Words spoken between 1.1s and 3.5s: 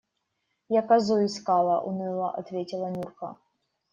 искала,– уныло ответила Нюрка.